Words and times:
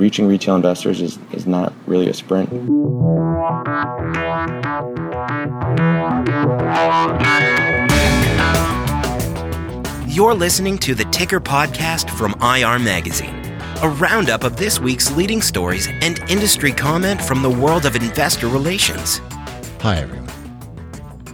reaching 0.00 0.26
retail 0.26 0.56
investors 0.56 1.02
is, 1.02 1.18
is 1.32 1.46
not 1.46 1.72
really 1.86 2.08
a 2.08 2.14
sprint. 2.14 2.50
You're 10.08 10.34
listening 10.34 10.78
to 10.78 10.94
the 10.94 11.04
Ticker 11.12 11.38
Podcast 11.38 12.10
from 12.10 12.32
IR 12.42 12.78
Magazine, 12.78 13.34
a 13.82 13.88
roundup 13.88 14.42
of 14.42 14.56
this 14.56 14.80
week's 14.80 15.12
leading 15.12 15.42
stories 15.42 15.86
and 16.00 16.18
industry 16.30 16.72
comment 16.72 17.20
from 17.20 17.42
the 17.42 17.50
world 17.50 17.84
of 17.84 17.94
investor 17.94 18.48
relations. 18.48 19.20
Hi, 19.80 19.98
everyone. 19.98 20.28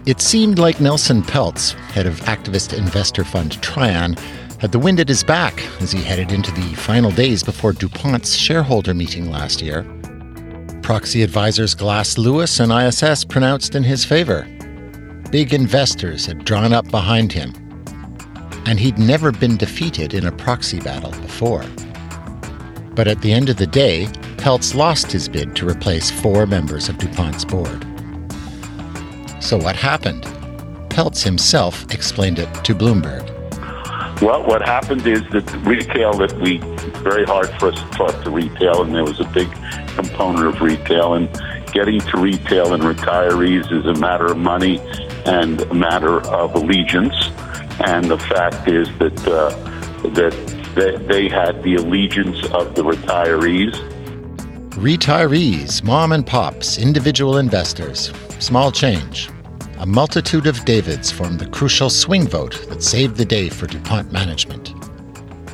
It 0.05 0.21
seemed 0.21 0.59
like 0.59 0.79
Nelson 0.79 1.21
Peltz, 1.21 1.73
head 1.91 2.05
of 2.05 2.19
activist 2.21 2.77
investor 2.77 3.23
fund 3.23 3.53
Trian, 3.61 4.17
had 4.59 4.71
the 4.71 4.79
wind 4.79 4.99
at 4.99 5.07
his 5.07 5.23
back 5.23 5.63
as 5.81 5.91
he 5.91 6.01
headed 6.01 6.31
into 6.31 6.51
the 6.51 6.75
final 6.75 7.11
days 7.11 7.43
before 7.43 7.73
DuPont's 7.73 8.35
shareholder 8.35 8.93
meeting 8.93 9.29
last 9.29 9.61
year. 9.61 9.85
Proxy 10.81 11.21
advisors 11.21 11.75
Glass 11.75 12.17
Lewis 12.17 12.59
and 12.59 12.71
ISS 12.71 13.23
pronounced 13.23 13.75
in 13.75 13.83
his 13.83 14.03
favor. 14.03 14.47
Big 15.31 15.53
investors 15.53 16.25
had 16.25 16.45
drawn 16.45 16.73
up 16.73 16.89
behind 16.89 17.31
him, 17.33 17.53
and 18.65 18.79
he'd 18.79 18.97
never 18.97 19.31
been 19.31 19.57
defeated 19.57 20.13
in 20.13 20.25
a 20.25 20.31
proxy 20.31 20.79
battle 20.79 21.11
before. 21.21 21.65
But 22.95 23.07
at 23.07 23.21
the 23.21 23.33
end 23.33 23.49
of 23.49 23.57
the 23.57 23.67
day, 23.67 24.07
Peltz 24.37 24.73
lost 24.73 25.11
his 25.11 25.29
bid 25.29 25.55
to 25.57 25.67
replace 25.67 26.09
four 26.09 26.47
members 26.47 26.89
of 26.89 26.97
DuPont's 26.97 27.45
board. 27.45 27.85
So 29.43 29.57
what 29.57 29.75
happened? 29.75 30.23
Peltz 30.89 31.23
himself 31.23 31.83
explained 31.93 32.39
it 32.39 32.51
to 32.63 32.73
Bloomberg. 32.73 33.36
Well, 34.21 34.43
what 34.43 34.63
happened 34.63 35.05
is 35.05 35.21
that 35.29 35.51
retail 35.63 36.13
that 36.13 36.33
we 36.41 36.57
very 37.03 37.23
hard 37.25 37.49
for 37.59 37.67
us 37.67 37.79
to 37.79 37.89
talk 37.91 38.23
to 38.23 38.31
retail, 38.31 38.81
and 38.81 38.93
there 38.93 39.03
was 39.03 39.19
a 39.19 39.25
big 39.25 39.47
component 39.89 40.47
of 40.47 40.59
retail, 40.59 41.13
and 41.13 41.29
getting 41.71 41.99
to 41.99 42.17
retail 42.17 42.73
and 42.73 42.81
retirees 42.81 43.71
is 43.71 43.85
a 43.85 43.93
matter 43.99 44.25
of 44.25 44.37
money 44.37 44.79
and 45.27 45.61
a 45.61 45.73
matter 45.73 46.19
of 46.27 46.55
allegiance. 46.55 47.15
And 47.85 48.05
the 48.05 48.17
fact 48.17 48.67
is 48.67 48.89
that 48.97 49.27
uh, 49.27 49.49
that 50.09 50.33
they, 50.73 50.95
they 50.97 51.29
had 51.29 51.61
the 51.61 51.75
allegiance 51.75 52.43
of 52.51 52.73
the 52.73 52.83
retirees. 52.83 53.75
Retirees, 54.71 55.83
mom 55.83 56.11
and 56.11 56.25
pops, 56.25 56.79
individual 56.79 57.37
investors, 57.37 58.11
small 58.39 58.71
change. 58.71 59.29
A 59.79 59.85
multitude 59.85 60.47
of 60.47 60.65
Davids 60.65 61.11
formed 61.11 61.37
the 61.37 61.47
crucial 61.47 61.91
swing 61.91 62.27
vote 62.27 62.65
that 62.67 62.81
saved 62.81 63.15
the 63.15 63.23
day 63.23 63.47
for 63.47 63.67
DuPont 63.67 64.11
management. 64.11 64.73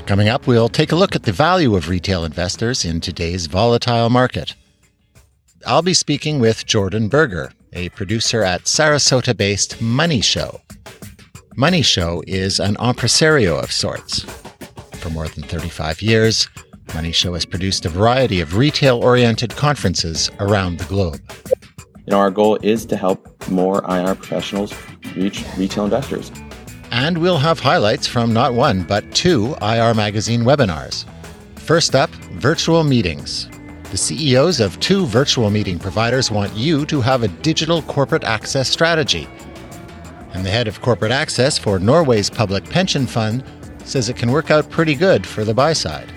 Coming 0.08 0.30
up, 0.30 0.48
we'll 0.48 0.70
take 0.70 0.94
a 0.94 0.96
look 0.96 1.14
at 1.14 1.24
the 1.24 1.34
value 1.34 1.76
of 1.76 1.90
retail 1.90 2.24
investors 2.24 2.86
in 2.86 3.02
today's 3.02 3.48
volatile 3.48 4.10
market. 4.10 4.56
I'll 5.68 5.82
be 5.82 5.94
speaking 5.94 6.40
with 6.40 6.66
Jordan 6.66 7.10
Berger, 7.10 7.52
a 7.74 7.90
producer 7.90 8.44
at 8.44 8.64
Sarasota 8.64 9.36
based 9.36 9.82
Money 9.82 10.22
Show. 10.22 10.62
Money 11.58 11.82
Show 11.82 12.24
is 12.26 12.62
an 12.62 12.78
impresario 12.82 13.58
of 13.58 13.74
sorts. 13.74 14.22
For 14.94 15.10
more 15.10 15.28
than 15.28 15.44
35 15.44 16.02
years, 16.02 16.48
Money 16.94 17.12
Show 17.12 17.34
has 17.34 17.46
produced 17.46 17.86
a 17.86 17.90
variety 17.90 18.40
of 18.40 18.56
retail 18.56 19.04
oriented 19.04 19.54
conferences 19.58 20.32
around 20.40 20.80
the 20.80 20.86
globe. 20.86 21.20
You 22.06 22.12
know, 22.12 22.20
our 22.20 22.32
goal 22.32 22.58
is 22.62 22.86
to 22.88 22.98
help 22.98 23.23
more 23.54 23.84
IR 23.90 24.16
professionals 24.16 24.73
reach 25.16 25.44
retail 25.58 25.86
investors. 25.86 26.32
And 26.92 27.18
we'll 27.18 27.38
have 27.38 27.59
highlights 27.59 28.08
from 28.08 28.34
not 28.34 28.54
one, 28.54 28.84
but 28.84 29.14
two 29.16 29.56
IR 29.62 29.94
Magazine 29.94 30.44
webinars. 30.44 31.06
First 31.56 31.96
up, 31.96 32.09
virtual 32.34 32.84
meetings. 32.84 33.50
The 33.92 33.98
CEOs 33.98 34.59
of 34.59 34.80
two 34.80 35.06
virtual 35.06 35.50
meeting 35.50 35.80
providers 35.80 36.31
want 36.31 36.54
you 36.56 36.86
to 36.88 37.02
have 37.02 37.24
a 37.24 37.28
digital 37.28 37.81
corporate 37.84 38.24
access 38.24 38.70
strategy. 38.70 39.28
And 40.34 40.46
the 40.46 40.50
head 40.50 40.68
of 40.68 40.81
corporate 40.81 41.12
access 41.12 41.58
for 41.58 41.80
Norway's 41.80 42.30
public 42.30 42.66
pension 42.66 43.06
fund 43.06 43.44
says 43.85 44.09
it 44.09 44.18
can 44.18 44.31
work 44.31 44.52
out 44.52 44.70
pretty 44.70 44.96
good 44.96 45.25
for 45.25 45.44
the 45.44 45.53
buy 45.53 45.74
side 45.74 46.12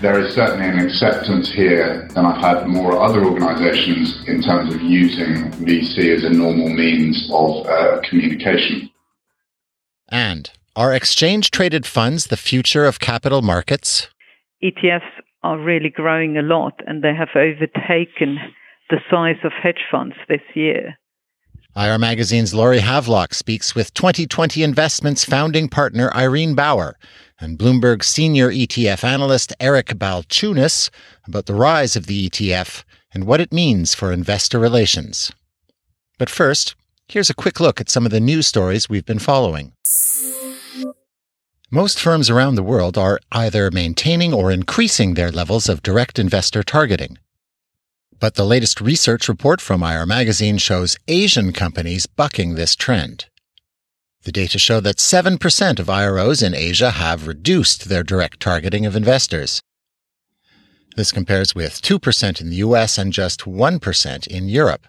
there 0.00 0.20
is 0.20 0.34
certainly 0.34 0.68
an 0.68 0.78
acceptance 0.78 1.50
here 1.50 2.08
than 2.14 2.24
I've 2.24 2.40
had 2.40 2.66
more 2.68 3.00
other 3.00 3.24
organisations 3.24 4.22
in 4.28 4.42
terms 4.42 4.74
of 4.74 4.80
using 4.80 5.50
VC 5.64 6.14
as 6.16 6.24
a 6.24 6.30
normal 6.30 6.68
means 6.68 7.28
of 7.32 7.66
uh, 7.66 8.00
communication. 8.08 8.90
And 10.08 10.50
are 10.76 10.94
exchange 10.94 11.50
traded 11.50 11.84
funds 11.84 12.28
the 12.28 12.36
future 12.36 12.84
of 12.84 13.00
capital 13.00 13.42
markets? 13.42 14.08
ETFs 14.62 15.02
are 15.42 15.58
really 15.58 15.90
growing 15.90 16.36
a 16.36 16.42
lot 16.42 16.80
and 16.86 17.02
they 17.02 17.14
have 17.14 17.30
overtaken 17.34 18.38
the 18.90 19.00
size 19.10 19.36
of 19.44 19.52
hedge 19.52 19.84
funds 19.90 20.14
this 20.28 20.40
year. 20.54 20.96
IR 21.78 21.96
Magazine's 21.96 22.52
Laurie 22.52 22.80
Havelock 22.80 23.32
speaks 23.32 23.72
with 23.72 23.94
2020 23.94 24.64
Investments 24.64 25.24
founding 25.24 25.68
partner 25.68 26.10
Irene 26.12 26.56
Bauer 26.56 26.98
and 27.38 27.56
Bloomberg 27.56 28.02
senior 28.02 28.50
ETF 28.50 29.04
analyst 29.04 29.52
Eric 29.60 29.90
Balchunas 29.90 30.90
about 31.28 31.46
the 31.46 31.54
rise 31.54 31.94
of 31.94 32.06
the 32.06 32.28
ETF 32.28 32.82
and 33.14 33.28
what 33.28 33.40
it 33.40 33.52
means 33.52 33.94
for 33.94 34.12
investor 34.12 34.58
relations. 34.58 35.30
But 36.18 36.28
first, 36.28 36.74
here's 37.06 37.30
a 37.30 37.34
quick 37.34 37.60
look 37.60 37.80
at 37.80 37.88
some 37.88 38.04
of 38.04 38.10
the 38.10 38.18
news 38.18 38.48
stories 38.48 38.88
we've 38.88 39.06
been 39.06 39.20
following. 39.20 39.72
Most 41.70 42.00
firms 42.00 42.28
around 42.28 42.56
the 42.56 42.64
world 42.64 42.98
are 42.98 43.20
either 43.30 43.70
maintaining 43.70 44.34
or 44.34 44.50
increasing 44.50 45.14
their 45.14 45.30
levels 45.30 45.68
of 45.68 45.84
direct 45.84 46.18
investor 46.18 46.64
targeting. 46.64 47.18
But 48.20 48.34
the 48.34 48.44
latest 48.44 48.80
research 48.80 49.28
report 49.28 49.60
from 49.60 49.82
IR 49.82 50.04
Magazine 50.04 50.58
shows 50.58 50.96
Asian 51.06 51.52
companies 51.52 52.06
bucking 52.06 52.54
this 52.54 52.74
trend. 52.74 53.26
The 54.24 54.32
data 54.32 54.58
show 54.58 54.80
that 54.80 54.96
7% 54.96 55.78
of 55.78 55.86
IROs 55.86 56.42
in 56.42 56.52
Asia 56.52 56.90
have 56.90 57.28
reduced 57.28 57.88
their 57.88 58.02
direct 58.02 58.40
targeting 58.40 58.84
of 58.84 58.96
investors. 58.96 59.62
This 60.96 61.12
compares 61.12 61.54
with 61.54 61.80
2% 61.80 62.40
in 62.40 62.50
the 62.50 62.56
US 62.56 62.98
and 62.98 63.12
just 63.12 63.42
1% 63.42 64.26
in 64.26 64.48
Europe. 64.48 64.88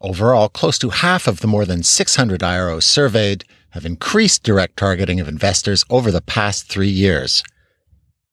Overall, 0.00 0.48
close 0.48 0.78
to 0.78 0.90
half 0.90 1.26
of 1.26 1.40
the 1.40 1.48
more 1.48 1.64
than 1.64 1.82
600 1.82 2.40
IROs 2.40 2.84
surveyed 2.84 3.42
have 3.70 3.84
increased 3.84 4.44
direct 4.44 4.76
targeting 4.76 5.18
of 5.18 5.26
investors 5.26 5.84
over 5.90 6.12
the 6.12 6.22
past 6.22 6.68
three 6.68 6.88
years. 6.88 7.42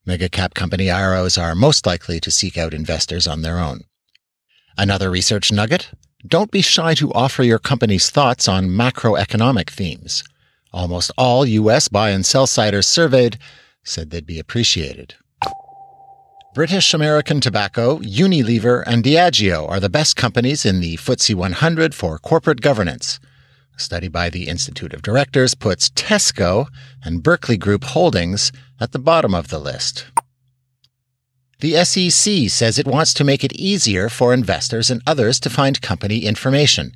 Megacap 0.07 0.53
company 0.53 0.85
IROs 0.85 1.41
are 1.41 1.55
most 1.55 1.87
likely 1.87 2.19
to 2.19 2.29
seek 2.29 2.55
out 2.55 2.71
investors 2.71 3.25
on 3.25 3.41
their 3.41 3.57
own. 3.57 3.81
Another 4.77 5.09
research 5.09 5.51
nugget 5.51 5.89
don't 6.27 6.51
be 6.51 6.61
shy 6.61 6.95
to 6.95 7.13
offer 7.13 7.43
your 7.43 7.59
company's 7.59 8.09
thoughts 8.09 8.47
on 8.47 8.67
macroeconomic 8.67 9.69
themes. 9.69 10.23
Almost 10.73 11.11
all 11.17 11.45
U.S. 11.45 11.87
buy 11.87 12.09
and 12.09 12.25
sell 12.25 12.47
siders 12.47 12.87
surveyed 12.87 13.37
said 13.83 14.09
they'd 14.09 14.25
be 14.25 14.39
appreciated. 14.39 15.15
British 16.53 16.93
American 16.93 17.39
Tobacco, 17.39 17.99
Unilever, 17.99 18.83
and 18.87 19.03
Diageo 19.03 19.69
are 19.69 19.79
the 19.79 19.89
best 19.89 20.15
companies 20.15 20.65
in 20.65 20.79
the 20.79 20.97
FTSE 20.97 21.35
100 21.35 21.93
for 21.93 22.17
corporate 22.17 22.61
governance. 22.61 23.19
A 23.77 23.79
study 23.79 24.07
by 24.07 24.29
the 24.29 24.47
Institute 24.47 24.93
of 24.93 25.01
Directors 25.01 25.53
puts 25.53 25.89
Tesco 25.91 26.67
and 27.03 27.21
Berkeley 27.21 27.57
Group 27.57 27.83
Holdings 27.83 28.51
at 28.79 28.93
the 28.93 28.99
bottom 28.99 29.35
of 29.35 29.49
the 29.49 29.59
list. 29.59 30.05
The 31.59 31.83
SEC 31.85 32.49
says 32.49 32.77
it 32.77 32.87
wants 32.87 33.13
to 33.13 33.23
make 33.23 33.43
it 33.43 33.53
easier 33.53 34.09
for 34.09 34.33
investors 34.33 34.89
and 34.89 35.01
others 35.07 35.39
to 35.41 35.49
find 35.49 35.81
company 35.81 36.19
information. 36.19 36.93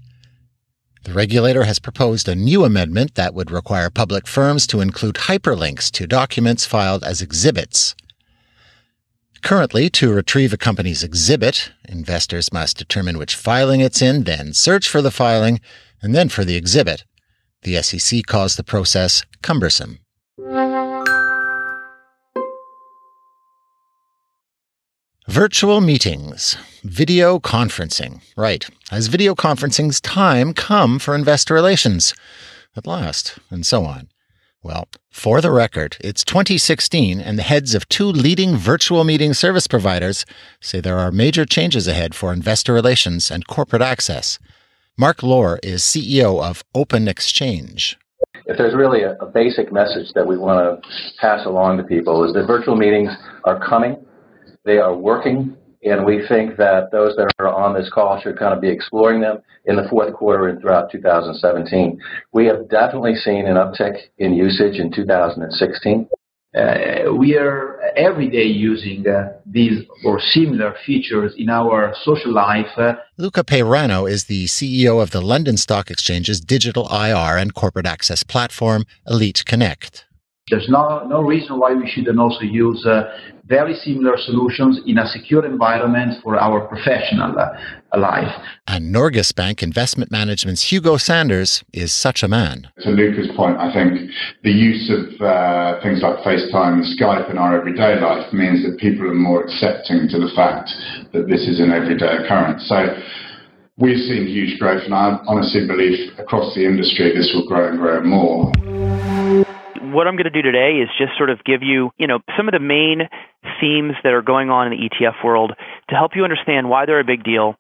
The 1.04 1.14
regulator 1.14 1.64
has 1.64 1.80
proposed 1.80 2.28
a 2.28 2.36
new 2.36 2.66
amendment 2.66 3.16
that 3.16 3.34
would 3.34 3.52
require 3.52 3.90
public 3.90 4.28
firms 4.28 4.68
to 4.68 4.82
include 4.82 5.16
hyperlinks 5.16 5.90
to 5.92 6.06
documents 6.06 6.66
filed 6.66 7.04
as 7.04 7.22
exhibits. 7.22 7.96
Currently, 9.42 9.90
to 9.92 10.12
retrieve 10.14 10.52
a 10.52 10.58
company's 10.58 11.04
exhibit, 11.04 11.72
investors 11.88 12.52
must 12.52 12.78
determine 12.78 13.18
which 13.18 13.36
filing 13.36 13.80
it's 13.80 14.02
in, 14.02 14.24
then 14.24 14.54
search 14.54 14.90
for 14.90 15.02
the 15.02 15.12
filing, 15.12 15.62
and 16.02 16.14
then 16.14 16.28
for 16.28 16.44
the 16.44 16.58
exhibit. 16.58 17.06
The 17.64 17.82
SEC 17.82 18.26
calls 18.26 18.58
the 18.58 18.64
process 18.64 19.24
cumbersome. 19.42 20.00
Virtual 25.30 25.80
meetings, 25.80 26.58
video 26.84 27.38
conferencing. 27.38 28.24
Right. 28.36 28.68
Has 28.90 29.06
video 29.06 29.36
conferencing's 29.36 30.02
time 30.02 30.56
come 30.56 30.98
for 30.98 31.14
investor 31.14 31.54
relations? 31.54 32.16
At 32.76 32.88
last, 32.88 33.38
and 33.52 33.64
so 33.64 33.86
on. 33.86 34.10
Well, 34.64 34.88
for 35.12 35.40
the 35.40 35.52
record, 35.52 35.98
it's 36.00 36.24
2016, 36.24 37.22
and 37.22 37.38
the 37.38 37.44
heads 37.44 37.76
of 37.76 37.88
two 37.90 38.08
leading 38.08 38.58
virtual 38.58 39.04
meeting 39.04 39.36
service 39.36 39.68
providers 39.68 40.26
say 40.62 40.82
there 40.82 40.98
are 40.98 41.12
major 41.12 41.46
changes 41.46 41.88
ahead 41.88 42.16
for 42.16 42.34
investor 42.34 42.74
relations 42.74 43.30
and 43.30 43.46
corporate 43.46 43.84
access. 43.84 44.40
Mark 44.98 45.22
Loehr 45.22 45.60
is 45.62 45.84
CEO 45.84 46.44
of 46.44 46.64
Open 46.74 47.08
Exchange. 47.08 48.00
If 48.48 48.58
there's 48.58 48.74
really 48.74 49.04
a, 49.04 49.14
a 49.18 49.28
basic 49.28 49.72
message 49.72 50.12
that 50.16 50.26
we 50.26 50.40
want 50.40 50.82
to 50.82 50.90
pass 51.22 51.46
along 51.46 51.78
to 51.78 51.84
people 51.84 52.26
is 52.28 52.34
that 52.34 52.48
virtual 52.48 52.76
meetings 52.76 53.12
are 53.44 53.60
coming 53.70 53.96
They 54.70 54.78
are 54.78 54.96
working, 54.96 55.58
and 55.84 56.06
we 56.06 56.28
think 56.28 56.58
that 56.58 56.92
those 56.92 57.16
that 57.16 57.32
are 57.40 57.48
on 57.48 57.74
this 57.74 57.90
call 57.92 58.22
should 58.22 58.38
kind 58.38 58.54
of 58.54 58.62
be 58.62 58.70
exploring 58.70 59.20
them 59.20 59.40
in 59.66 59.78
the 59.78 59.88
fourth 59.90 60.14
quarter 60.14 60.48
and 60.48 60.62
throughout 60.62 60.92
2017. 60.92 62.00
We 62.34 62.46
have 62.46 62.70
definitely 62.70 63.16
seen 63.16 63.48
an 63.48 63.56
uptick 63.56 63.98
in 64.20 64.36
usage 64.36 64.80
in 64.80 64.92
2016. 64.92 66.08
Uh, 66.56 67.14
we 67.16 67.36
are 67.36 67.80
every 67.96 68.30
day 68.30 68.44
using 68.44 69.08
uh, 69.08 69.34
these 69.44 69.82
or 70.06 70.22
similar 70.22 70.76
features 70.86 71.34
in 71.36 71.50
our 71.50 71.96
social 72.04 72.32
life. 72.32 72.70
Uh, 72.78 72.94
Luca 73.18 73.44
Peyrano 73.44 74.08
is 74.08 74.26
the 74.26 74.46
CEO 74.46 75.02
of 75.02 75.10
the 75.10 75.22
London 75.22 75.58
Stock 75.58 75.90
Exchange's 75.90 76.40
digital 76.40 76.88
IR 76.90 77.38
and 77.40 77.56
corporate 77.56 77.88
access 77.88 78.22
platform, 78.22 78.86
Elite 79.08 79.44
Connect. 79.48 80.06
There's 80.50 80.68
no, 80.70 81.06
no 81.08 81.22
reason 81.22 81.60
why 81.60 81.74
we 81.74 81.90
shouldn't 81.90 82.20
also 82.20 82.42
use 82.42 82.86
uh, 82.86 83.18
very 83.46 83.74
similar 83.74 84.16
solutions 84.18 84.80
in 84.86 85.00
a 85.00 85.08
secure 85.08 85.46
environment 85.46 86.22
for 86.24 86.38
our 86.38 86.68
professional 86.68 87.38
uh, 87.38 87.98
life. 87.98 88.32
And 88.68 88.94
Norges 88.94 89.34
Bank 89.34 89.64
Investment 89.64 90.12
Management's 90.12 90.72
Hugo 90.72 90.98
Sanders 90.98 91.64
is 91.74 91.92
such 91.92 92.22
a 92.22 92.28
man. 92.28 92.70
To 92.82 92.90
Luca's 92.92 93.30
point, 93.36 93.58
I 93.58 93.74
think 93.74 94.12
the 94.44 94.52
use 94.52 94.92
of 94.94 95.22
uh, 95.22 95.82
things 95.82 96.02
like 96.02 96.18
FaceTime 96.24 96.82
and 96.82 97.00
Skype 97.00 97.30
in 97.32 97.38
our 97.38 97.60
everyday 97.60 98.00
life 98.00 98.32
means 98.32 98.64
that 98.66 98.78
people 98.80 99.08
are 99.08 99.14
more 99.14 99.44
accepting 99.44 100.08
to 100.10 100.20
the 100.20 100.32
fact 100.36 100.70
that 101.14 101.28
this 101.28 101.48
is 101.48 101.60
an 101.60 101.72
everyday 101.72 102.24
occurrence. 102.24 102.70
So 102.70 102.98
we've 103.78 103.98
seen 103.98 104.28
huge 104.28 104.60
growth, 104.60 104.84
and 104.86 104.94
I 104.94 105.18
honestly 105.28 105.66
believe 105.66 106.14
across 106.20 106.54
the 106.54 106.66
industry 106.66 107.14
this 107.16 107.32
will 107.34 107.48
grow 107.48 107.70
and 107.70 107.80
grow 107.80 108.04
more 108.04 108.52
what 109.94 110.08
I'm 110.08 110.16
going 110.16 110.32
to 110.32 110.36
do 110.36 110.42
today 110.42 110.82
is 110.82 110.90
just 110.98 111.18
sort 111.18 111.30
of 111.30 111.44
give 111.44 111.64
you, 111.64 111.92
you 111.98 112.08
know, 112.08 112.20
some 112.38 112.48
of 112.48 112.54
the 112.54 112.60
main 112.60 113.10
themes 113.60 113.94
that 114.04 114.14
are 114.14 114.22
going 114.22 114.50
on 114.50 114.72
in 114.72 114.78
the 114.78 114.90
ETF 114.90 115.24
world 115.24 115.54
to 115.90 115.96
help 115.96 116.12
you 116.16 116.24
understand 116.24 116.70
why 116.70 116.86
they're 116.86 117.00
a 117.00 117.06
big 117.06 117.24
deal 117.24 117.56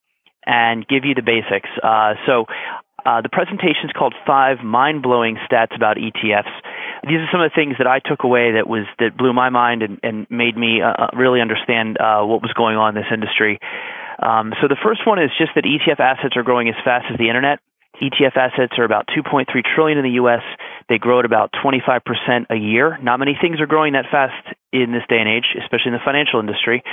and 0.45 0.87
give 0.87 1.05
you 1.05 1.15
the 1.15 1.21
basics. 1.21 1.69
Uh, 1.83 2.13
so 2.25 2.45
uh, 3.05 3.21
the 3.21 3.29
presentation 3.29 3.85
is 3.85 3.91
called 3.97 4.13
Five 4.25 4.59
Mind-Blowing 4.63 5.37
Stats 5.49 5.75
About 5.75 5.97
ETFs. 5.97 6.51
These 7.03 7.19
are 7.23 7.29
some 7.31 7.41
of 7.41 7.51
the 7.51 7.55
things 7.55 7.75
that 7.77 7.87
I 7.87 7.99
took 7.99 8.23
away 8.23 8.53
that 8.59 8.67
was 8.67 8.85
that 8.99 9.15
blew 9.17 9.31
my 9.31 9.49
mind 9.49 9.83
and, 9.83 9.99
and 10.03 10.27
made 10.29 10.57
me 10.57 10.81
uh, 10.81 11.07
really 11.15 11.39
understand 11.39 11.97
uh, 11.97 12.23
what 12.23 12.41
was 12.41 12.51
going 12.53 12.75
on 12.75 12.95
in 12.95 13.01
this 13.01 13.11
industry. 13.11 13.59
Um, 14.21 14.51
so 14.61 14.67
the 14.67 14.75
first 14.83 15.07
one 15.07 15.21
is 15.21 15.31
just 15.37 15.51
that 15.55 15.63
ETF 15.63 15.99
assets 15.99 16.35
are 16.35 16.43
growing 16.43 16.67
as 16.67 16.75
fast 16.83 17.05
as 17.09 17.17
the 17.17 17.29
internet. 17.29 17.59
ETF 18.01 18.37
assets 18.37 18.73
are 18.77 18.83
about 18.83 19.07
2.3 19.07 19.45
trillion 19.75 19.97
in 19.97 20.03
the 20.03 20.17
U.S. 20.21 20.41
They 20.87 20.97
grow 20.97 21.19
at 21.19 21.25
about 21.25 21.51
25% 21.63 22.01
a 22.49 22.55
year. 22.55 22.97
Not 23.01 23.19
many 23.19 23.37
things 23.39 23.59
are 23.59 23.67
growing 23.67 23.93
that 23.93 24.05
fast 24.09 24.55
in 24.71 24.91
this 24.91 25.03
day 25.09 25.17
and 25.17 25.27
age, 25.27 25.55
especially 25.59 25.91
in 25.91 25.93
the 25.93 26.05
financial 26.05 26.39
industry. 26.39 26.83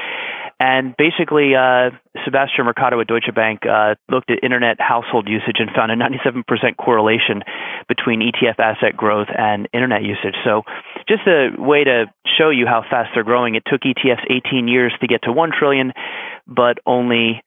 And 0.58 0.96
basically, 0.96 1.54
uh, 1.54 1.90
Sebastian 2.24 2.64
Mercado 2.64 2.98
at 3.00 3.06
Deutsche 3.06 3.28
Bank 3.34 3.60
uh, 3.68 3.94
looked 4.10 4.30
at 4.30 4.42
internet 4.42 4.80
household 4.80 5.28
usage 5.28 5.56
and 5.58 5.68
found 5.76 5.92
a 5.92 5.96
97% 5.96 6.42
correlation 6.78 7.42
between 7.88 8.20
ETF 8.20 8.58
asset 8.58 8.96
growth 8.96 9.28
and 9.36 9.68
internet 9.74 10.02
usage. 10.02 10.34
So, 10.44 10.62
just 11.08 11.26
a 11.26 11.50
way 11.58 11.84
to 11.84 12.06
show 12.38 12.48
you 12.48 12.66
how 12.66 12.82
fast 12.88 13.10
they're 13.14 13.24
growing. 13.24 13.54
It 13.54 13.64
took 13.66 13.82
ETFs 13.82 14.24
18 14.30 14.66
years 14.66 14.94
to 15.00 15.06
get 15.06 15.24
to 15.24 15.32
1 15.32 15.50
trillion, 15.56 15.92
but 16.46 16.78
only 16.86 17.42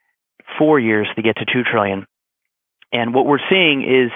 four 0.58 0.80
years 0.80 1.08
to 1.16 1.22
get 1.22 1.38
to 1.38 1.46
2 1.46 1.64
trillion. 1.64 2.06
And 2.92 3.14
what 3.14 3.26
we're 3.26 3.44
seeing 3.50 3.84
is 3.84 4.12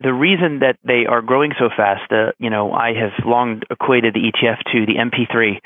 the 0.00 0.12
reason 0.12 0.60
that 0.60 0.78
they 0.84 1.06
are 1.06 1.22
growing 1.22 1.52
so 1.58 1.68
fast, 1.74 2.10
uh, 2.12 2.30
you 2.38 2.50
know, 2.50 2.72
I 2.72 2.94
have 2.94 3.12
long 3.26 3.62
equated 3.70 4.14
the 4.14 4.30
ETF 4.30 4.62
to 4.72 4.86
the 4.86 4.94
MP3. 4.94 5.58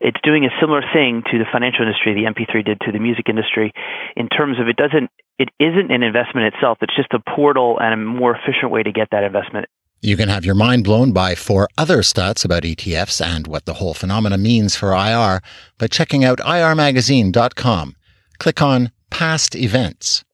It's 0.00 0.20
doing 0.22 0.44
a 0.44 0.50
similar 0.60 0.82
thing 0.92 1.22
to 1.30 1.38
the 1.38 1.44
financial 1.50 1.82
industry 1.82 2.14
the 2.14 2.30
MP3 2.30 2.64
did 2.64 2.80
to 2.82 2.92
the 2.92 3.00
music 3.00 3.28
industry 3.28 3.72
in 4.16 4.28
terms 4.28 4.60
of 4.60 4.68
it 4.68 4.76
doesn't, 4.76 5.10
it 5.38 5.48
isn't 5.58 5.90
an 5.90 6.02
investment 6.02 6.54
itself. 6.54 6.78
It's 6.82 6.94
just 6.94 7.12
a 7.12 7.20
portal 7.34 7.78
and 7.80 7.94
a 7.94 7.96
more 7.96 8.36
efficient 8.36 8.70
way 8.70 8.82
to 8.82 8.92
get 8.92 9.08
that 9.10 9.24
investment. 9.24 9.66
You 10.02 10.16
can 10.16 10.28
have 10.28 10.46
your 10.46 10.54
mind 10.54 10.84
blown 10.84 11.12
by 11.12 11.34
four 11.34 11.68
other 11.76 11.98
stats 11.98 12.44
about 12.44 12.62
ETFs 12.62 13.20
and 13.20 13.46
what 13.46 13.66
the 13.66 13.74
whole 13.74 13.92
phenomena 13.92 14.38
means 14.38 14.74
for 14.74 14.92
IR 14.92 15.42
by 15.78 15.88
checking 15.88 16.24
out 16.24 16.38
irmagazine.com. 16.38 17.96
Click 18.38 18.62
on 18.62 18.92
past 19.10 19.54
events. 19.54 20.24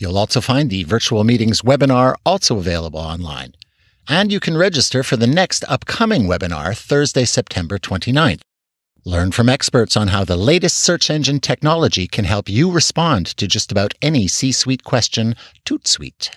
You'll 0.00 0.16
also 0.16 0.40
find 0.40 0.70
the 0.70 0.84
virtual 0.84 1.24
meetings 1.24 1.60
webinar 1.60 2.14
also 2.24 2.56
available 2.56 3.00
online. 3.00 3.52
And 4.08 4.32
you 4.32 4.40
can 4.40 4.56
register 4.56 5.02
for 5.02 5.18
the 5.18 5.26
next 5.26 5.62
upcoming 5.68 6.22
webinar 6.22 6.74
Thursday, 6.74 7.26
September 7.26 7.78
29th. 7.78 8.40
Learn 9.04 9.30
from 9.30 9.50
experts 9.50 9.98
on 9.98 10.08
how 10.08 10.24
the 10.24 10.38
latest 10.38 10.78
search 10.78 11.10
engine 11.10 11.38
technology 11.38 12.06
can 12.06 12.24
help 12.24 12.48
you 12.48 12.70
respond 12.70 13.26
to 13.36 13.46
just 13.46 13.70
about 13.70 13.92
any 14.00 14.26
C 14.26 14.52
suite 14.52 14.84
question 14.84 15.36
toot 15.66 15.86
sweet. 15.86 16.30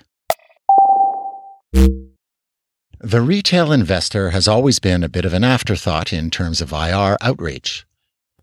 The 1.71 3.21
retail 3.21 3.71
investor 3.71 4.31
has 4.31 4.45
always 4.45 4.79
been 4.79 5.05
a 5.05 5.09
bit 5.09 5.23
of 5.23 5.33
an 5.33 5.45
afterthought 5.45 6.11
in 6.11 6.29
terms 6.29 6.59
of 6.59 6.73
IR 6.73 7.17
outreach 7.21 7.85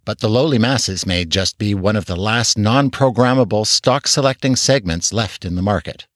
but 0.04 0.20
the 0.20 0.28
lowly 0.28 0.58
masses 0.58 1.06
may 1.06 1.24
just 1.24 1.58
be 1.58 1.74
one 1.74 1.96
of 1.96 2.06
the 2.06 2.16
last 2.16 2.56
non 2.58 2.90
programmable 2.90 3.66
stock 3.66 4.06
selecting 4.06 4.56
segments 4.56 5.12
left 5.12 5.44
in 5.44 5.54
the 5.54 5.62
market. 5.62 6.06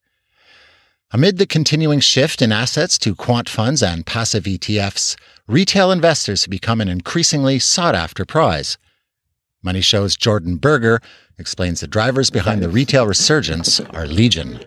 Amid 1.12 1.38
the 1.38 1.46
continuing 1.46 2.00
shift 2.00 2.42
in 2.42 2.50
assets 2.50 2.98
to 2.98 3.14
quant 3.14 3.48
funds 3.48 3.82
and 3.82 4.04
passive 4.04 4.44
ETFs, 4.44 5.16
retail 5.46 5.92
investors 5.92 6.42
have 6.42 6.50
become 6.50 6.80
an 6.80 6.88
increasingly 6.88 7.58
sought 7.58 7.94
after 7.94 8.24
prize. 8.24 8.78
Money 9.62 9.80
Show's 9.80 10.16
Jordan 10.16 10.56
Berger 10.56 11.00
explains 11.38 11.80
the 11.80 11.86
drivers 11.86 12.30
behind 12.30 12.62
the 12.62 12.68
retail 12.68 13.06
resurgence 13.06 13.80
are 13.80 14.06
legion. 14.06 14.64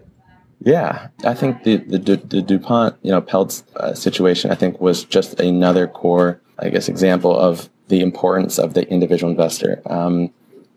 Yeah, 0.59 1.09
I 1.23 1.33
think 1.33 1.63
the 1.63 1.77
the, 1.77 1.97
the 1.97 2.41
DuPont 2.41 2.95
you 3.03 3.11
know 3.11 3.21
Peltz 3.21 3.63
uh, 3.75 3.93
situation 3.93 4.49
I 4.49 4.55
think 4.55 4.81
was 4.81 5.03
just 5.03 5.39
another 5.39 5.87
core 5.87 6.41
I 6.59 6.69
guess 6.69 6.89
example 6.89 7.37
of 7.37 7.69
the 7.87 8.01
importance 8.01 8.57
of 8.59 8.73
the 8.73 8.87
individual 8.89 9.31
investor. 9.31 9.81
Um, 9.85 10.33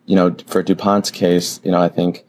you 0.06 0.16
know, 0.16 0.34
for 0.46 0.62
DuPont's 0.62 1.10
case, 1.10 1.60
you 1.64 1.70
know, 1.70 1.80
I 1.80 1.88
think 1.88 2.24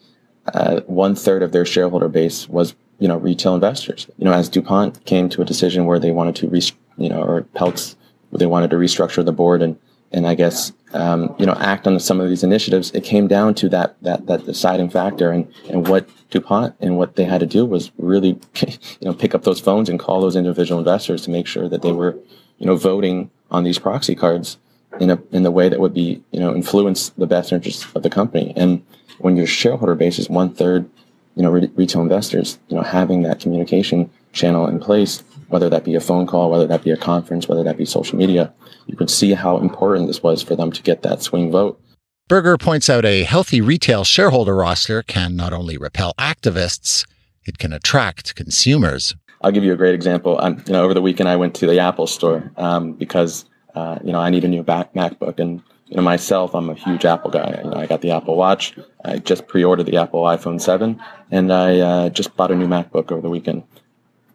uh, 0.53 0.81
one 0.81 1.15
third 1.15 1.43
of 1.43 1.51
their 1.51 1.65
shareholder 1.65 2.09
base 2.09 2.47
was, 2.49 2.75
you 2.99 3.07
know, 3.07 3.17
retail 3.17 3.55
investors. 3.55 4.07
You 4.17 4.25
know, 4.25 4.33
as 4.33 4.49
DuPont 4.49 5.05
came 5.05 5.29
to 5.29 5.41
a 5.41 5.45
decision 5.45 5.85
where 5.85 5.99
they 5.99 6.11
wanted 6.11 6.35
to, 6.37 6.61
you 6.97 7.09
know, 7.09 7.21
or 7.21 7.43
Peltz, 7.55 7.95
they 8.31 8.45
wanted 8.45 8.69
to 8.71 8.75
restructure 8.77 9.25
the 9.25 9.31
board 9.31 9.61
and, 9.61 9.77
and 10.11 10.27
I 10.27 10.35
guess, 10.35 10.73
um, 10.93 11.33
you 11.39 11.45
know, 11.45 11.53
act 11.53 11.87
on 11.87 11.99
some 11.99 12.19
of 12.19 12.27
these 12.27 12.43
initiatives, 12.43 12.91
it 12.91 13.03
came 13.03 13.27
down 13.27 13.55
to 13.55 13.69
that, 13.69 13.95
that, 14.03 14.25
that 14.27 14.45
deciding 14.45 14.89
factor. 14.89 15.31
And, 15.31 15.51
and 15.69 15.87
what 15.87 16.09
DuPont 16.29 16.75
and 16.81 16.97
what 16.97 17.15
they 17.15 17.23
had 17.23 17.39
to 17.39 17.45
do 17.45 17.65
was 17.65 17.91
really, 17.97 18.39
you 18.61 18.77
know, 19.01 19.13
pick 19.13 19.33
up 19.33 19.43
those 19.43 19.59
phones 19.59 19.89
and 19.89 19.99
call 19.99 20.21
those 20.21 20.35
individual 20.35 20.79
investors 20.79 21.21
to 21.23 21.29
make 21.29 21.47
sure 21.47 21.69
that 21.69 21.81
they 21.81 21.91
were, 21.91 22.17
you 22.57 22.65
know, 22.65 22.75
voting 22.75 23.31
on 23.49 23.63
these 23.63 23.79
proxy 23.79 24.15
cards 24.15 24.57
in 24.99 25.09
a 25.09 25.19
in 25.31 25.43
the 25.43 25.51
way 25.51 25.69
that 25.69 25.79
would 25.79 25.93
be 25.93 26.23
you 26.31 26.39
know 26.39 26.53
influence 26.53 27.09
the 27.09 27.27
best 27.27 27.51
interests 27.51 27.87
of 27.95 28.03
the 28.03 28.09
company. 28.09 28.53
And 28.55 28.83
when 29.19 29.37
your 29.37 29.47
shareholder 29.47 29.95
base 29.95 30.19
is 30.19 30.29
one 30.29 30.53
third, 30.53 30.89
you 31.35 31.43
know, 31.43 31.51
re- 31.51 31.71
retail 31.75 32.01
investors, 32.01 32.59
you 32.69 32.75
know, 32.75 32.83
having 32.83 33.23
that 33.23 33.39
communication 33.39 34.09
channel 34.33 34.67
in 34.67 34.79
place, 34.79 35.23
whether 35.49 35.69
that 35.69 35.83
be 35.83 35.95
a 35.95 36.01
phone 36.01 36.27
call, 36.27 36.49
whether 36.49 36.67
that 36.67 36.83
be 36.83 36.91
a 36.91 36.97
conference, 36.97 37.47
whether 37.47 37.63
that 37.63 37.77
be 37.77 37.85
social 37.85 38.17
media, 38.17 38.53
you 38.87 38.95
can 38.95 39.07
see 39.07 39.33
how 39.33 39.57
important 39.57 40.07
this 40.07 40.23
was 40.23 40.41
for 40.41 40.55
them 40.55 40.71
to 40.71 40.81
get 40.81 41.03
that 41.03 41.21
swing 41.21 41.51
vote. 41.51 41.79
Berger 42.27 42.57
points 42.57 42.89
out 42.89 43.05
a 43.05 43.23
healthy 43.23 43.59
retail 43.59 44.03
shareholder 44.03 44.55
roster 44.55 45.03
can 45.03 45.35
not 45.35 45.51
only 45.51 45.77
repel 45.77 46.13
activists, 46.17 47.05
it 47.45 47.57
can 47.57 47.73
attract 47.73 48.35
consumers. 48.35 49.15
I'll 49.41 49.51
give 49.51 49.63
you 49.63 49.73
a 49.73 49.77
great 49.77 49.95
example. 49.95 50.39
Um, 50.39 50.63
you 50.65 50.73
know, 50.73 50.83
over 50.83 50.93
the 50.93 51.01
weekend 51.01 51.27
I 51.27 51.35
went 51.35 51.55
to 51.55 51.67
the 51.67 51.79
Apple 51.79 52.07
store 52.07 52.51
um, 52.57 52.93
because 52.93 53.45
uh, 53.75 53.99
you 54.03 54.11
know, 54.11 54.19
I 54.19 54.29
need 54.29 54.43
a 54.43 54.47
new 54.47 54.63
back 54.63 54.93
MacBook. 54.93 55.39
And, 55.39 55.61
you 55.87 55.97
know, 55.97 56.01
myself, 56.01 56.53
I'm 56.53 56.69
a 56.69 56.73
huge 56.73 57.05
Apple 57.05 57.31
guy. 57.31 57.61
You 57.63 57.69
know, 57.69 57.77
I 57.77 57.85
got 57.85 58.01
the 58.01 58.11
Apple 58.11 58.35
Watch. 58.35 58.75
I 59.03 59.17
just 59.17 59.47
pre-ordered 59.47 59.85
the 59.85 59.97
Apple 59.97 60.23
iPhone 60.23 60.59
7 60.59 61.01
and 61.31 61.51
I 61.51 61.79
uh, 61.79 62.09
just 62.09 62.35
bought 62.35 62.51
a 62.51 62.55
new 62.55 62.67
MacBook 62.67 63.11
over 63.11 63.21
the 63.21 63.29
weekend. 63.29 63.63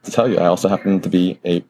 To 0.04 0.10
tell 0.10 0.28
you, 0.28 0.38
I 0.38 0.46
also 0.46 0.68
happen 0.68 1.00
to 1.00 1.08
be 1.08 1.40
a 1.44 1.64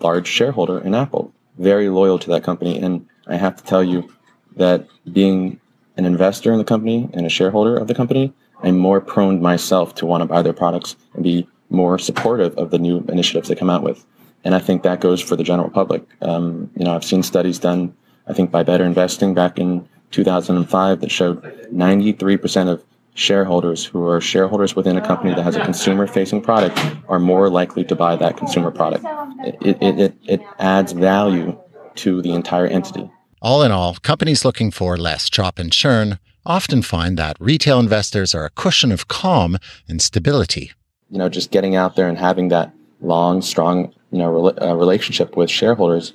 large 0.00 0.26
shareholder 0.26 0.78
in 0.78 0.94
Apple, 0.94 1.32
very 1.58 1.88
loyal 1.88 2.18
to 2.18 2.30
that 2.30 2.44
company. 2.44 2.78
And 2.78 3.06
I 3.26 3.36
have 3.36 3.56
to 3.56 3.64
tell 3.64 3.82
you 3.82 4.12
that 4.56 4.86
being 5.12 5.60
an 5.96 6.04
investor 6.04 6.52
in 6.52 6.58
the 6.58 6.64
company 6.64 7.08
and 7.12 7.26
a 7.26 7.30
shareholder 7.30 7.76
of 7.76 7.88
the 7.88 7.94
company, 7.94 8.32
I'm 8.62 8.76
more 8.76 9.00
prone 9.00 9.40
myself 9.40 9.94
to 9.96 10.06
want 10.06 10.22
to 10.22 10.26
buy 10.26 10.42
their 10.42 10.52
products 10.52 10.96
and 11.14 11.22
be 11.24 11.48
more 11.70 11.98
supportive 11.98 12.56
of 12.58 12.70
the 12.70 12.78
new 12.78 13.04
initiatives 13.08 13.48
they 13.48 13.54
come 13.54 13.70
out 13.70 13.82
with. 13.82 14.04
And 14.44 14.54
I 14.54 14.58
think 14.58 14.82
that 14.82 15.00
goes 15.00 15.20
for 15.20 15.36
the 15.36 15.44
general 15.44 15.70
public. 15.70 16.02
Um, 16.22 16.70
you 16.76 16.84
know, 16.84 16.94
I've 16.94 17.04
seen 17.04 17.22
studies 17.22 17.58
done, 17.58 17.94
I 18.26 18.32
think, 18.32 18.50
by 18.50 18.62
Better 18.62 18.84
Investing 18.84 19.34
back 19.34 19.58
in 19.58 19.88
2005 20.12 21.00
that 21.00 21.10
showed 21.10 21.42
93% 21.72 22.68
of 22.68 22.84
shareholders 23.14 23.84
who 23.84 24.06
are 24.06 24.20
shareholders 24.20 24.74
within 24.74 24.96
a 24.96 25.06
company 25.06 25.34
that 25.34 25.42
has 25.42 25.56
a 25.56 25.64
consumer 25.64 26.06
facing 26.06 26.40
product 26.40 26.78
are 27.08 27.18
more 27.18 27.50
likely 27.50 27.84
to 27.84 27.94
buy 27.94 28.16
that 28.16 28.36
consumer 28.36 28.70
product. 28.70 29.04
It, 29.44 29.82
it, 29.82 29.98
it, 29.98 30.14
it 30.26 30.40
adds 30.58 30.92
value 30.92 31.58
to 31.96 32.22
the 32.22 32.32
entire 32.32 32.66
entity. 32.66 33.10
All 33.42 33.62
in 33.62 33.72
all, 33.72 33.96
companies 33.96 34.44
looking 34.44 34.70
for 34.70 34.96
less 34.96 35.28
chop 35.28 35.58
and 35.58 35.72
churn 35.72 36.18
often 36.46 36.82
find 36.82 37.18
that 37.18 37.36
retail 37.40 37.78
investors 37.78 38.34
are 38.34 38.44
a 38.44 38.50
cushion 38.50 38.92
of 38.92 39.08
calm 39.08 39.58
and 39.88 40.00
stability. 40.00 40.72
You 41.10 41.18
know, 41.18 41.28
just 41.28 41.50
getting 41.50 41.74
out 41.74 41.96
there 41.96 42.08
and 42.08 42.18
having 42.18 42.48
that 42.48 42.72
long, 43.00 43.42
strong, 43.42 43.92
you 44.10 44.18
know, 44.18 44.28
re- 44.30 44.58
uh, 44.66 44.74
relationship 44.74 45.36
with 45.36 45.50
shareholders 45.50 46.12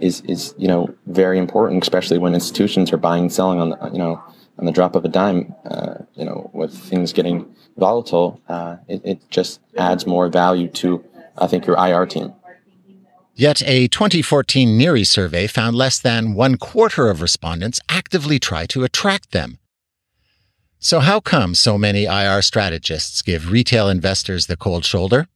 is 0.00 0.20
is 0.22 0.54
you 0.58 0.68
know 0.68 0.94
very 1.06 1.38
important, 1.38 1.82
especially 1.82 2.18
when 2.18 2.34
institutions 2.34 2.92
are 2.92 2.96
buying 2.96 3.22
and 3.22 3.32
selling 3.32 3.60
on 3.60 3.70
the, 3.70 3.90
you 3.92 3.98
know 3.98 4.22
on 4.58 4.66
the 4.66 4.72
drop 4.72 4.94
of 4.94 5.04
a 5.04 5.08
dime. 5.08 5.54
Uh, 5.64 5.94
you 6.14 6.24
know, 6.24 6.50
with 6.52 6.76
things 6.76 7.12
getting 7.12 7.46
volatile, 7.76 8.40
uh, 8.48 8.76
it, 8.88 9.00
it 9.04 9.30
just 9.30 9.60
adds 9.76 10.06
more 10.06 10.28
value 10.28 10.68
to 10.68 11.04
I 11.36 11.46
think 11.46 11.66
your 11.66 11.76
IR 11.76 12.06
team. 12.06 12.32
Yet 13.34 13.62
a 13.62 13.86
2014 13.86 14.76
NIRI 14.76 15.04
survey 15.04 15.46
found 15.46 15.76
less 15.76 16.00
than 16.00 16.34
one 16.34 16.56
quarter 16.56 17.08
of 17.08 17.22
respondents 17.22 17.78
actively 17.88 18.40
try 18.40 18.66
to 18.66 18.82
attract 18.82 19.30
them. 19.30 19.58
So, 20.80 20.98
how 21.00 21.20
come 21.20 21.54
so 21.54 21.78
many 21.78 22.04
IR 22.04 22.42
strategists 22.42 23.22
give 23.22 23.50
retail 23.50 23.88
investors 23.88 24.46
the 24.46 24.56
cold 24.56 24.84
shoulder? 24.84 25.28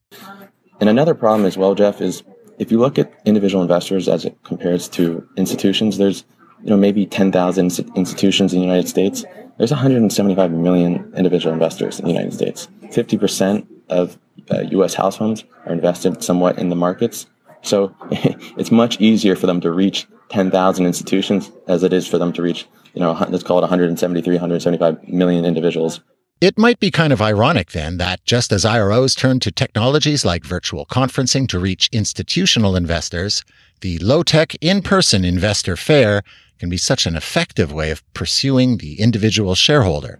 And 0.82 0.88
another 0.88 1.14
problem 1.14 1.46
as 1.46 1.56
well, 1.56 1.76
Jeff, 1.76 2.00
is 2.00 2.24
if 2.58 2.72
you 2.72 2.80
look 2.80 2.98
at 2.98 3.12
individual 3.24 3.62
investors 3.62 4.08
as 4.08 4.24
it 4.24 4.36
compares 4.42 4.88
to 4.88 5.24
institutions, 5.36 5.96
there's 5.96 6.24
you 6.64 6.70
know 6.70 6.76
maybe 6.76 7.06
10,000 7.06 7.78
institutions 7.94 8.52
in 8.52 8.58
the 8.58 8.66
United 8.66 8.88
States. 8.88 9.24
There's 9.58 9.70
175 9.70 10.50
million 10.50 11.12
individual 11.16 11.52
investors 11.52 12.00
in 12.00 12.06
the 12.06 12.10
United 12.10 12.34
States. 12.34 12.66
50% 12.86 13.64
of 13.90 14.18
uh, 14.50 14.62
U.S. 14.72 14.94
households 14.94 15.44
are 15.66 15.72
invested 15.72 16.24
somewhat 16.24 16.58
in 16.58 16.68
the 16.68 16.74
markets. 16.74 17.26
So 17.60 17.94
it's 18.10 18.72
much 18.72 19.00
easier 19.00 19.36
for 19.36 19.46
them 19.46 19.60
to 19.60 19.70
reach 19.70 20.08
10,000 20.30 20.84
institutions 20.84 21.52
as 21.68 21.84
it 21.84 21.92
is 21.92 22.08
for 22.08 22.18
them 22.18 22.32
to 22.32 22.42
reach, 22.42 22.66
you 22.94 23.00
know, 23.00 23.12
let's 23.28 23.44
call 23.44 23.58
it 23.58 23.60
173, 23.60 24.34
175 24.34 25.06
million 25.06 25.44
individuals. 25.44 26.00
It 26.42 26.58
might 26.58 26.80
be 26.80 26.90
kind 26.90 27.12
of 27.12 27.22
ironic 27.22 27.70
then 27.70 27.98
that 27.98 28.24
just 28.24 28.50
as 28.50 28.64
IROs 28.64 29.16
turn 29.16 29.38
to 29.38 29.52
technologies 29.52 30.24
like 30.24 30.44
virtual 30.44 30.84
conferencing 30.84 31.46
to 31.46 31.60
reach 31.60 31.88
institutional 31.92 32.74
investors, 32.74 33.44
the 33.80 34.00
low 34.00 34.24
tech 34.24 34.56
in 34.60 34.82
person 34.82 35.24
investor 35.24 35.76
fair 35.76 36.24
can 36.58 36.68
be 36.68 36.76
such 36.76 37.06
an 37.06 37.14
effective 37.14 37.72
way 37.72 37.92
of 37.92 38.02
pursuing 38.12 38.78
the 38.78 38.98
individual 38.98 39.54
shareholder. 39.54 40.18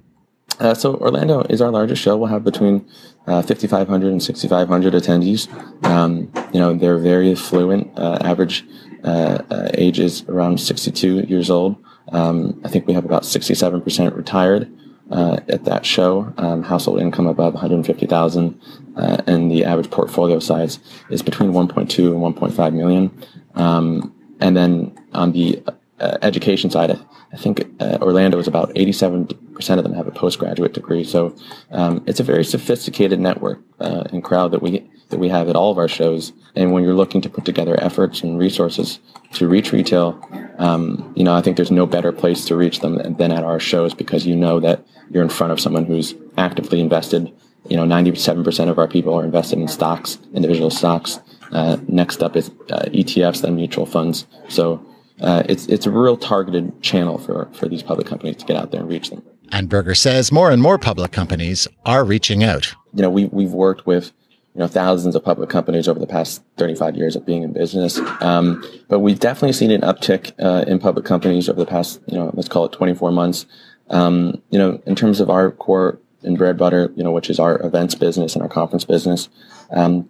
Uh, 0.61 0.75
so 0.75 0.95
Orlando 0.99 1.41
is 1.51 1.61
our 1.61 1.73
largest 1.73 2.01
show. 2.01 2.17
We'll 2.17 2.29
have 2.29 2.45
between 2.45 2.89
uh, 3.27 3.43
5,500 3.43 4.13
and 4.13 4.23
6,500 4.23 4.95
attendees. 4.95 5.53
Um, 5.85 6.33
you 6.53 6.61
know, 6.61 6.73
they're 6.73 6.99
very 6.99 7.33
affluent. 7.33 7.99
Uh, 7.99 8.19
average 8.21 8.65
uh, 9.03 9.43
uh, 9.51 9.71
age 9.75 9.99
is 9.99 10.23
around 10.29 10.61
62 10.61 11.23
years 11.23 11.51
old. 11.51 11.83
Um, 12.13 12.61
I 12.65 12.69
think 12.69 12.87
we 12.87 12.93
have 12.93 13.05
about 13.05 13.25
67% 13.25 14.15
retired 14.15 14.73
uh, 15.13 15.41
at 15.49 15.65
that 15.65 15.87
show. 15.87 16.33
Um, 16.39 16.63
household 16.63 17.01
income 17.01 17.27
above 17.27 17.55
150,000, 17.55 18.61
and 18.97 19.51
the 19.51 19.65
average 19.65 19.91
portfolio 19.91 20.39
size 20.39 20.79
is 21.11 21.23
between 21.23 21.53
1.2 21.53 21.79
and 22.13 22.37
1.5 22.37 22.75
million. 22.75 23.11
Um, 23.55 24.15
and 24.41 24.57
then 24.57 24.99
on 25.13 25.33
the 25.33 25.63
education 26.01 26.71
side, 26.71 26.99
I 27.33 27.37
think 27.37 27.65
uh, 27.81 27.99
Orlando 28.03 28.39
is 28.39 28.47
about 28.47 28.75
87% 28.75 29.79
of 29.79 29.85
them 29.85 29.95
have 29.95 30.07
a 30.07 30.11
postgraduate 30.11 30.75
degree. 30.75 31.05
So 31.05 31.35
um, 31.71 32.03
it's 32.07 32.21
a 32.21 32.25
very 32.25 32.45
sophisticated 32.45 33.21
network 33.21 33.61
uh, 33.81 34.05
and 34.13 34.23
crowd 34.23 34.51
that 34.51 34.63
we 34.63 34.91
that 35.13 35.21
we 35.21 35.29
have 35.29 35.49
at 35.49 35.55
all 35.55 35.71
of 35.71 35.79
our 35.79 35.87
shows. 35.87 36.33
And 36.57 36.73
when 36.73 36.83
you're 36.83 36.95
looking 36.95 37.21
to 37.21 37.31
put 37.31 37.45
together 37.45 37.81
efforts 37.81 38.23
and 38.23 38.39
resources 38.39 38.99
to 39.35 39.47
reach 39.47 39.71
retail, 39.71 40.21
um, 40.59 41.13
you 41.17 41.23
know, 41.23 41.35
I 41.35 41.41
think 41.41 41.57
there's 41.57 41.71
no 41.71 41.87
better 41.87 42.11
place 42.11 42.45
to 42.47 42.57
reach 42.57 42.81
them 42.81 42.97
than 43.15 43.31
at 43.31 43.45
our 43.45 43.61
shows 43.61 43.95
because 43.95 44.27
you 44.27 44.35
know 44.35 44.59
that 44.59 44.85
you're 45.11 45.23
in 45.23 45.29
front 45.29 45.53
of 45.53 45.61
someone 45.61 45.85
who's 45.85 46.15
actively 46.37 46.81
invested. 46.81 47.33
You 47.69 47.77
know, 47.77 47.85
97% 47.85 48.69
of 48.69 48.79
our 48.79 48.89
people 48.89 49.15
are 49.15 49.25
invested 49.25 49.61
in 49.61 49.69
stocks, 49.69 50.19
individual 50.35 50.71
stocks. 50.71 51.21
Uh, 51.53 51.77
next 51.87 52.23
up 52.23 52.35
is 52.35 52.49
uh, 52.71 52.87
ETFs, 52.87 53.43
then 53.43 53.55
mutual 53.55 53.87
funds. 53.87 54.27
So 54.49 54.85
uh, 55.21 55.43
it's 55.49 55.67
it's 55.67 55.87
a 55.87 55.91
real 55.91 56.17
targeted 56.17 56.83
channel 56.83 57.19
for 57.19 57.49
for 57.53 57.69
these 57.69 57.83
public 57.83 58.07
companies 58.07 58.37
to 58.39 58.45
get 58.45 58.57
out 58.57 58.73
there 58.73 58.81
and 58.81 58.89
reach 58.89 59.11
them. 59.11 59.23
And 59.53 59.69
Berger 59.69 59.95
says 59.95 60.33
more 60.33 60.51
and 60.51 60.63
more 60.63 60.79
public 60.79 61.13
companies 61.13 61.69
are 61.85 62.05
reaching 62.05 62.43
out. 62.43 62.75
You 62.95 63.03
know, 63.03 63.11
we 63.11 63.27
we've 63.27 63.53
worked 63.53 63.87
with 63.87 64.13
you 64.55 64.59
know 64.59 64.69
thousands 64.69 65.15
of 65.15 65.25
public 65.25 65.49
companies 65.49 65.89
over 65.89 65.99
the 65.99 66.07
past 66.07 66.43
35 66.59 66.97
years 66.97 67.17
of 67.17 67.25
being 67.25 67.43
in 67.43 67.53
business, 67.53 67.99
um, 68.21 68.63
but 68.89 69.01
we've 69.01 69.21
definitely 69.21 69.53
seen 69.53 69.71
an 69.71 69.81
uptick 69.81 70.33
uh, 70.39 70.65
in 70.67 70.79
public 70.79 71.05
companies 71.05 71.49
over 71.49 71.59
the 71.59 71.67
past 71.67 72.01
you 72.07 72.17
know 72.17 72.31
let's 72.35 72.49
call 72.49 72.65
it 72.65 72.73
24 72.73 73.13
months. 73.13 73.47
Um, 73.91 74.41
you 74.51 74.59
know, 74.59 74.81
in 74.87 74.95
terms 74.95 75.21
of 75.21 75.29
our 75.29 75.51
core 75.51 75.99
and 76.23 76.39
bread 76.39 76.57
butter, 76.57 76.93
you 76.97 77.03
know, 77.03 77.11
which 77.11 77.31
is 77.31 77.39
our 77.39 77.61
events 77.63 77.95
business 77.95 78.35
and 78.35 78.43
our 78.43 78.49
conference 78.49 78.85
business. 78.85 79.29
Um, 79.71 80.09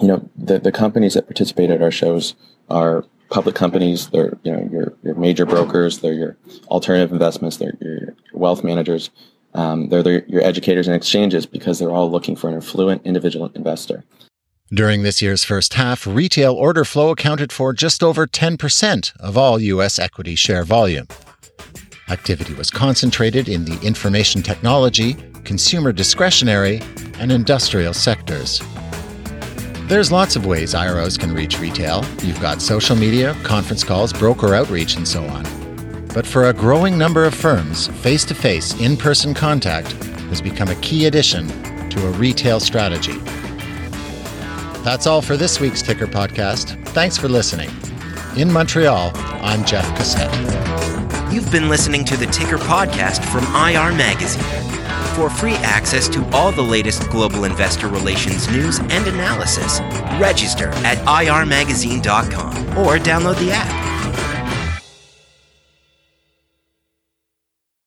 you 0.00 0.08
know, 0.08 0.28
the 0.36 0.58
the 0.58 0.72
companies 0.72 1.14
that 1.14 1.26
participate 1.26 1.70
at 1.70 1.82
our 1.82 1.90
shows 1.90 2.34
are 2.68 3.04
public 3.30 3.54
companies. 3.54 4.08
They're 4.08 4.36
you 4.42 4.52
know 4.52 4.68
your 4.70 4.94
your 5.02 5.14
major 5.14 5.46
brokers. 5.46 6.00
They're 6.00 6.12
your 6.12 6.36
alternative 6.68 7.12
investments. 7.12 7.56
They're 7.56 7.76
your, 7.80 7.94
your 7.94 8.16
wealth 8.32 8.62
managers. 8.62 9.10
Um, 9.56 9.88
they're, 9.88 10.02
they're 10.02 10.24
your 10.26 10.42
educators 10.42 10.86
and 10.86 10.94
exchanges 10.94 11.46
because 11.46 11.78
they're 11.78 11.90
all 11.90 12.10
looking 12.10 12.36
for 12.36 12.48
an 12.48 12.56
affluent 12.56 13.02
individual 13.04 13.50
investor. 13.54 14.04
During 14.70 15.02
this 15.02 15.22
year's 15.22 15.44
first 15.44 15.74
half, 15.74 16.06
retail 16.06 16.52
order 16.52 16.84
flow 16.84 17.10
accounted 17.10 17.52
for 17.52 17.72
just 17.72 18.02
over 18.02 18.26
10% 18.26 19.16
of 19.18 19.38
all 19.38 19.58
U.S. 19.60 19.98
equity 19.98 20.34
share 20.34 20.64
volume. 20.64 21.08
Activity 22.08 22.52
was 22.54 22.70
concentrated 22.70 23.48
in 23.48 23.64
the 23.64 23.80
information 23.80 24.42
technology, 24.42 25.14
consumer 25.44 25.92
discretionary, 25.92 26.80
and 27.18 27.32
industrial 27.32 27.94
sectors. 27.94 28.60
There's 29.88 30.12
lots 30.12 30.36
of 30.36 30.46
ways 30.46 30.74
IROs 30.74 31.18
can 31.18 31.32
reach 31.32 31.60
retail. 31.60 32.04
You've 32.22 32.40
got 32.40 32.60
social 32.60 32.96
media, 32.96 33.36
conference 33.44 33.84
calls, 33.84 34.12
broker 34.12 34.54
outreach, 34.54 34.96
and 34.96 35.06
so 35.06 35.24
on. 35.24 35.65
But 36.16 36.26
for 36.26 36.48
a 36.48 36.52
growing 36.54 36.96
number 36.96 37.26
of 37.26 37.34
firms, 37.34 37.88
face 37.88 38.24
to 38.24 38.34
face, 38.34 38.72
in 38.80 38.96
person 38.96 39.34
contact 39.34 39.92
has 40.30 40.40
become 40.40 40.68
a 40.68 40.74
key 40.76 41.04
addition 41.04 41.46
to 41.90 42.06
a 42.06 42.10
retail 42.12 42.58
strategy. 42.58 43.18
That's 44.82 45.06
all 45.06 45.20
for 45.20 45.36
this 45.36 45.60
week's 45.60 45.82
Ticker 45.82 46.06
Podcast. 46.06 46.82
Thanks 46.88 47.18
for 47.18 47.28
listening. 47.28 47.68
In 48.34 48.50
Montreal, 48.50 49.12
I'm 49.14 49.62
Jeff 49.66 49.86
Cassette. 49.94 50.32
You've 51.30 51.52
been 51.52 51.68
listening 51.68 52.02
to 52.06 52.16
the 52.16 52.24
Ticker 52.28 52.56
Podcast 52.56 53.22
from 53.26 53.44
IR 53.54 53.94
Magazine. 53.94 54.42
For 55.16 55.28
free 55.28 55.56
access 55.56 56.08
to 56.08 56.26
all 56.30 56.50
the 56.50 56.62
latest 56.62 57.10
global 57.10 57.44
investor 57.44 57.88
relations 57.88 58.50
news 58.50 58.78
and 58.78 59.06
analysis, 59.06 59.80
register 60.18 60.70
at 60.76 60.96
irmagazine.com 61.06 62.68
or 62.78 62.96
download 62.96 63.38
the 63.38 63.50
app. 63.52 63.85